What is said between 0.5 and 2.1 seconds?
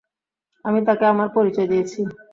আমি তাকে আমার পরিচয় দিয়েছি।